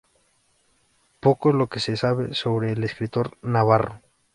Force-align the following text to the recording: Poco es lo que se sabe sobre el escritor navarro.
Poco 1.19 1.49
es 1.51 1.55
lo 1.55 1.67
que 1.69 1.79
se 1.79 1.95
sabe 1.95 2.33
sobre 2.33 2.71
el 2.71 2.83
escritor 2.83 3.37
navarro. 3.43 4.01